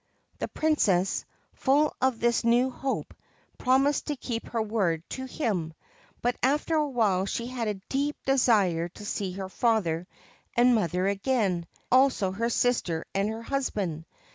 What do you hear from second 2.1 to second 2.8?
this new